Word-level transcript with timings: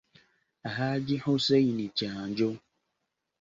Hajji 0.75 1.17
Hussein 1.23 1.77
Kyanjo. 1.97 2.49